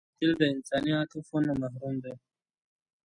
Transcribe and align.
قاتل 0.19 0.31
د 0.39 0.41
انساني 0.53 0.91
عاطفو 0.97 1.35
نه 1.47 1.53
محروم 1.61 1.95
دی 2.03 2.13